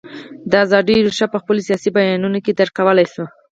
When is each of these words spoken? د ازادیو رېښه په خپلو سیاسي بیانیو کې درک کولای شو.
د 0.51 0.53
ازادیو 0.65 1.05
رېښه 1.07 1.27
په 1.31 1.37
خپلو 1.41 1.65
سیاسي 1.67 1.89
بیانیو 1.95 2.43
کې 2.45 2.51
درک 2.57 2.73
کولای 2.77 3.07
شو. 3.13 3.25